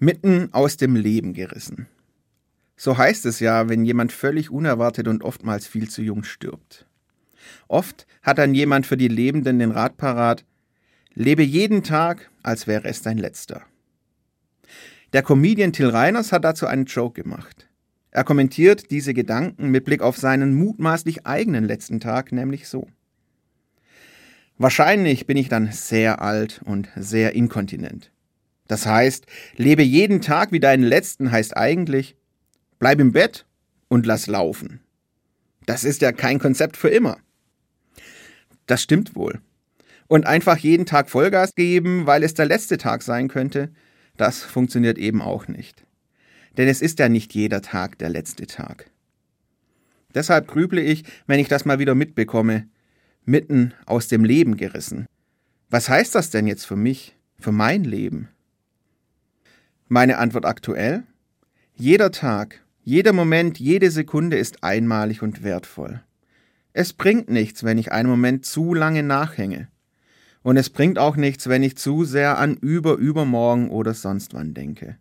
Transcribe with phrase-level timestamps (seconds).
[0.00, 1.88] Mitten aus dem Leben gerissen.
[2.76, 6.86] So heißt es ja, wenn jemand völlig unerwartet und oftmals viel zu jung stirbt.
[7.66, 10.44] Oft hat dann jemand für die Lebenden den Rat parat,
[11.14, 13.62] lebe jeden Tag, als wäre es dein letzter.
[15.12, 17.68] Der Comedian Till Reiners hat dazu einen Joke gemacht.
[18.12, 22.86] Er kommentiert diese Gedanken mit Blick auf seinen mutmaßlich eigenen letzten Tag, nämlich so.
[24.58, 28.12] Wahrscheinlich bin ich dann sehr alt und sehr inkontinent.
[28.68, 29.26] Das heißt,
[29.56, 32.16] lebe jeden Tag wie deinen letzten heißt eigentlich,
[32.78, 33.46] bleib im Bett
[33.88, 34.80] und lass laufen.
[35.66, 37.18] Das ist ja kein Konzept für immer.
[38.66, 39.40] Das stimmt wohl.
[40.06, 43.70] Und einfach jeden Tag Vollgas geben, weil es der letzte Tag sein könnte,
[44.16, 45.84] das funktioniert eben auch nicht.
[46.56, 48.90] Denn es ist ja nicht jeder Tag der letzte Tag.
[50.14, 52.66] Deshalb grüble ich, wenn ich das mal wieder mitbekomme,
[53.24, 55.06] mitten aus dem Leben gerissen.
[55.70, 58.28] Was heißt das denn jetzt für mich, für mein Leben?
[59.88, 61.04] Meine Antwort aktuell?
[61.74, 66.02] Jeder Tag, jeder Moment, jede Sekunde ist einmalig und wertvoll.
[66.74, 69.68] Es bringt nichts, wenn ich einen Moment zu lange nachhänge.
[70.42, 74.52] Und es bringt auch nichts, wenn ich zu sehr an über, übermorgen oder sonst wann
[74.52, 74.98] denke.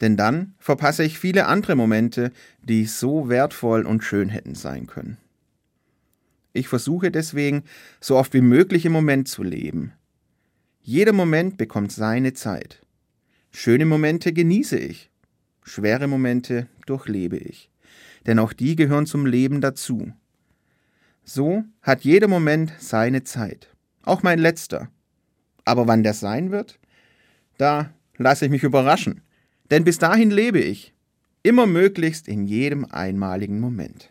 [0.00, 5.18] Denn dann verpasse ich viele andere Momente, die so wertvoll und schön hätten sein können.
[6.54, 7.64] Ich versuche deswegen,
[8.00, 9.92] so oft wie möglich im Moment zu leben.
[10.80, 12.83] Jeder Moment bekommt seine Zeit.
[13.56, 15.12] Schöne Momente genieße ich,
[15.62, 17.70] schwere Momente durchlebe ich,
[18.26, 20.12] denn auch die gehören zum Leben dazu.
[21.22, 23.68] So hat jeder Moment seine Zeit,
[24.02, 24.90] auch mein letzter.
[25.64, 26.80] Aber wann der sein wird,
[27.56, 29.20] da lasse ich mich überraschen,
[29.70, 30.92] denn bis dahin lebe ich,
[31.44, 34.10] immer möglichst in jedem einmaligen Moment.